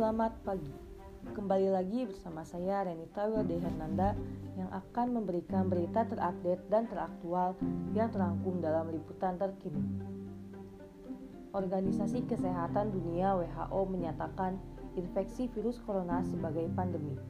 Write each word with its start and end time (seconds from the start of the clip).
Selamat 0.00 0.32
pagi. 0.48 0.72
Kembali 1.36 1.76
lagi 1.76 2.08
bersama 2.08 2.40
saya 2.40 2.88
Renita 2.88 3.28
Wilde 3.28 3.60
Hernanda 3.60 4.16
yang 4.56 4.72
akan 4.72 5.20
memberikan 5.20 5.68
berita 5.68 6.08
terupdate 6.08 6.64
dan 6.72 6.88
teraktual 6.88 7.52
yang 7.92 8.08
terangkum 8.08 8.64
dalam 8.64 8.88
liputan 8.88 9.36
terkini. 9.36 9.84
Organisasi 11.52 12.24
Kesehatan 12.24 12.96
Dunia 12.96 13.36
WHO 13.44 13.80
menyatakan 13.92 14.56
infeksi 14.96 15.52
virus 15.52 15.76
corona 15.84 16.24
sebagai 16.24 16.64
pandemi. 16.72 17.20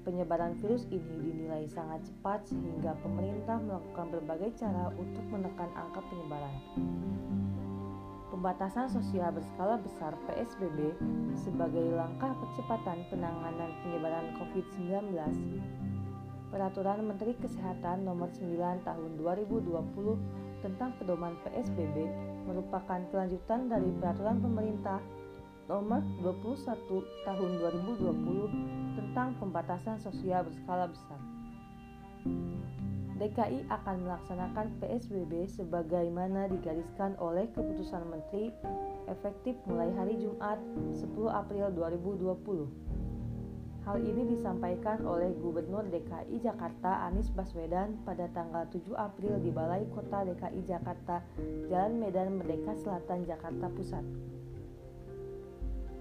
Penyebaran 0.00 0.56
virus 0.64 0.88
ini 0.88 1.20
dinilai 1.20 1.68
sangat 1.68 2.00
cepat 2.08 2.48
sehingga 2.48 2.96
pemerintah 3.04 3.60
melakukan 3.60 4.16
berbagai 4.16 4.56
cara 4.56 4.88
untuk 4.96 5.28
menekan 5.28 5.68
angka 5.76 6.00
penyebaran. 6.08 6.56
Pembatasan 8.26 8.90
sosial 8.90 9.30
berskala 9.30 9.78
besar 9.78 10.10
PSBB 10.26 10.98
sebagai 11.38 11.94
langkah 11.94 12.34
percepatan 12.42 13.06
penanganan 13.06 13.70
penyebaran 13.86 14.34
COVID-19. 14.42 15.14
Peraturan 16.50 17.06
Menteri 17.06 17.38
Kesehatan 17.38 18.02
Nomor 18.02 18.26
9 18.34 18.82
Tahun 18.82 19.10
2020 19.22 20.58
tentang 20.58 20.90
pedoman 20.98 21.38
PSBB 21.46 22.10
merupakan 22.50 22.98
kelanjutan 23.14 23.70
dari 23.70 23.94
peraturan 24.02 24.42
pemerintah 24.42 24.98
Nomor 25.70 26.02
21 26.18 26.66
Tahun 27.30 27.50
2020 27.62 28.98
tentang 28.98 29.38
pembatasan 29.38 30.02
sosial 30.02 30.42
berskala 30.50 30.90
besar. 30.90 31.20
DKI 33.16 33.64
akan 33.72 34.04
melaksanakan 34.04 34.76
PSBB 34.76 35.48
sebagaimana 35.48 36.52
digariskan 36.52 37.16
oleh 37.16 37.48
keputusan 37.56 38.04
Menteri 38.12 38.52
efektif 39.08 39.56
mulai 39.64 39.88
hari 39.96 40.20
Jumat 40.20 40.60
10 40.92 41.16
April 41.32 41.72
2020. 41.72 43.88
Hal 43.88 44.02
ini 44.02 44.36
disampaikan 44.36 45.00
oleh 45.08 45.32
Gubernur 45.40 45.88
DKI 45.88 46.44
Jakarta 46.44 47.08
Anies 47.08 47.32
Baswedan 47.32 47.96
pada 48.04 48.28
tanggal 48.36 48.68
7 48.68 48.84
April 48.98 49.40
di 49.40 49.48
Balai 49.48 49.88
Kota 49.96 50.20
DKI 50.26 50.60
Jakarta, 50.68 51.24
Jalan 51.72 51.96
Medan 51.96 52.36
Merdeka 52.36 52.76
Selatan, 52.76 53.24
Jakarta 53.24 53.72
Pusat. 53.72 54.04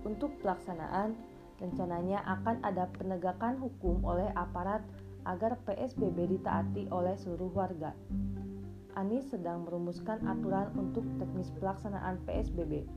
Untuk 0.04 0.36
pelaksanaan, 0.44 1.16
rencananya 1.64 2.28
akan 2.28 2.60
ada 2.60 2.92
penegakan 2.92 3.56
hukum 3.62 4.04
oleh 4.04 4.28
aparat 4.36 4.84
agar 5.26 5.58
PSBB 5.66 6.38
ditaati 6.38 6.88
oleh 6.94 7.18
seluruh 7.18 7.50
warga. 7.52 7.92
Anies 8.96 9.28
sedang 9.28 9.68
merumuskan 9.68 10.24
aturan 10.24 10.72
untuk 10.80 11.04
teknis 11.20 11.52
pelaksanaan 11.60 12.22
PSBB. 12.24 12.88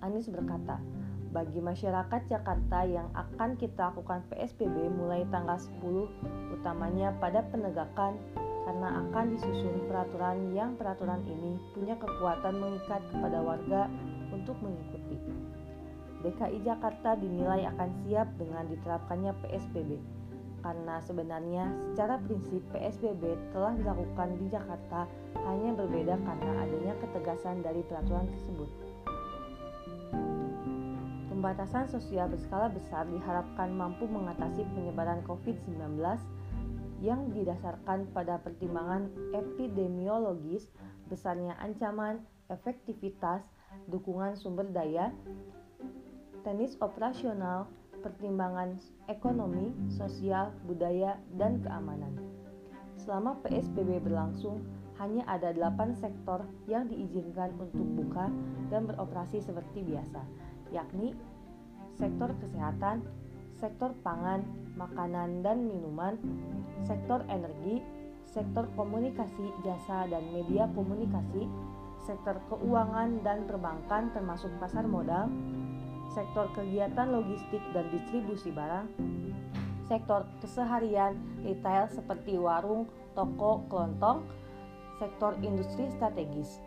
Anies 0.00 0.30
berkata, 0.32 0.80
bagi 1.28 1.60
masyarakat 1.60 2.24
Jakarta 2.32 2.88
yang 2.88 3.12
akan 3.12 3.60
kita 3.60 3.92
lakukan 3.92 4.24
PSBB 4.32 4.88
mulai 4.96 5.28
tanggal 5.28 5.60
10, 5.60 6.08
utamanya 6.56 7.12
pada 7.20 7.44
penegakan 7.52 8.16
karena 8.64 9.04
akan 9.04 9.36
disusun 9.36 9.76
peraturan 9.88 10.56
yang 10.56 10.72
peraturan 10.80 11.20
ini 11.28 11.60
punya 11.76 12.00
kekuatan 12.00 12.56
mengikat 12.56 13.04
kepada 13.12 13.44
warga 13.44 13.92
untuk 14.32 14.56
mengikuti. 14.64 15.20
DKI 16.24 16.64
Jakarta 16.64 17.14
dinilai 17.14 17.68
akan 17.76 17.90
siap 18.04 18.28
dengan 18.40 18.64
diterapkannya 18.72 19.32
PSBB 19.44 20.00
karena 20.62 20.98
sebenarnya 21.04 21.70
secara 21.92 22.18
prinsip 22.22 22.62
PSBB 22.74 23.36
telah 23.54 23.74
dilakukan 23.78 24.28
di 24.42 24.46
Jakarta 24.50 25.06
hanya 25.46 25.70
berbeda 25.78 26.14
karena 26.18 26.52
adanya 26.62 26.94
ketegasan 27.02 27.62
dari 27.62 27.80
peraturan 27.86 28.26
tersebut. 28.28 28.70
Pembatasan 31.30 31.86
sosial 31.86 32.26
berskala 32.26 32.66
besar 32.66 33.06
diharapkan 33.06 33.70
mampu 33.70 34.10
mengatasi 34.10 34.66
penyebaran 34.74 35.22
COVID-19 35.22 36.02
yang 36.98 37.30
didasarkan 37.30 38.10
pada 38.10 38.42
pertimbangan 38.42 39.06
epidemiologis, 39.30 40.66
besarnya 41.06 41.54
ancaman, 41.62 42.18
efektivitas, 42.50 43.46
dukungan 43.86 44.34
sumber 44.34 44.66
daya, 44.74 45.14
teknis 46.42 46.74
operasional, 46.82 47.70
pertimbangan 48.00 48.78
ekonomi, 49.10 49.74
sosial, 49.90 50.54
budaya, 50.66 51.18
dan 51.36 51.60
keamanan. 51.62 52.14
Selama 52.98 53.38
PSBB 53.46 54.02
berlangsung, 54.02 54.62
hanya 54.98 55.22
ada 55.30 55.54
8 55.54 55.94
sektor 55.94 56.42
yang 56.66 56.90
diizinkan 56.90 57.54
untuk 57.62 57.86
buka 57.94 58.26
dan 58.68 58.90
beroperasi 58.90 59.38
seperti 59.38 59.86
biasa, 59.86 60.20
yakni 60.74 61.14
sektor 61.94 62.34
kesehatan, 62.42 63.06
sektor 63.58 63.94
pangan, 64.02 64.42
makanan 64.74 65.42
dan 65.42 65.66
minuman, 65.66 66.14
sektor 66.86 67.22
energi, 67.30 67.82
sektor 68.26 68.70
komunikasi, 68.78 69.50
jasa 69.66 70.06
dan 70.06 70.22
media 70.30 70.70
komunikasi, 70.74 71.46
sektor 72.06 72.38
keuangan 72.50 73.22
dan 73.26 73.46
perbankan 73.50 74.14
termasuk 74.14 74.50
pasar 74.62 74.86
modal, 74.86 75.26
sektor 76.18 76.50
kegiatan 76.50 77.14
logistik 77.14 77.62
dan 77.70 77.86
distribusi 77.94 78.50
barang, 78.50 78.90
sektor 79.86 80.26
keseharian 80.42 81.14
retail 81.46 81.86
seperti 81.86 82.34
warung, 82.34 82.90
toko, 83.14 83.62
kelontong, 83.70 84.26
sektor 84.98 85.38
industri 85.46 85.86
strategis. 85.94 86.58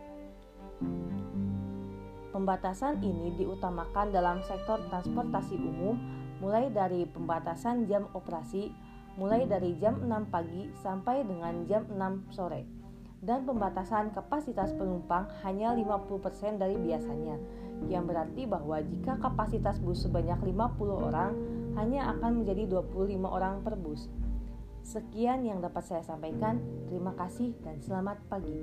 Pembatasan 2.31 3.03
ini 3.03 3.35
diutamakan 3.35 4.15
dalam 4.15 4.39
sektor 4.47 4.79
transportasi 4.87 5.59
umum 5.59 5.99
mulai 6.39 6.71
dari 6.71 7.03
pembatasan 7.03 7.91
jam 7.91 8.07
operasi 8.15 8.71
mulai 9.19 9.43
dari 9.43 9.75
jam 9.83 9.99
6 9.99 10.31
pagi 10.31 10.71
sampai 10.79 11.27
dengan 11.27 11.67
jam 11.67 11.83
6 11.91 12.31
sore 12.31 12.80
dan 13.21 13.45
pembatasan 13.45 14.09
kapasitas 14.17 14.73
penumpang 14.73 15.29
hanya 15.45 15.77
50% 15.77 16.57
dari 16.57 16.73
biasanya 16.73 17.37
yang 17.85 18.09
berarti 18.09 18.49
bahwa 18.49 18.81
jika 18.81 19.17
kapasitas 19.21 19.77
bus 19.81 20.05
sebanyak 20.05 20.37
50 20.41 21.07
orang 21.09 21.33
hanya 21.77 22.09
akan 22.17 22.41
menjadi 22.41 22.67
25 22.69 23.21
orang 23.25 23.61
per 23.61 23.77
bus. 23.77 24.09
Sekian 24.81 25.45
yang 25.45 25.61
dapat 25.61 25.85
saya 25.85 26.01
sampaikan. 26.01 26.57
Terima 26.89 27.13
kasih 27.13 27.53
dan 27.61 27.77
selamat 27.85 28.17
pagi. 28.25 28.57